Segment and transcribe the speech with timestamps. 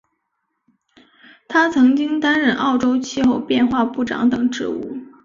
[1.47, 4.83] 他曾经担任澳洲气候变化部长等职务。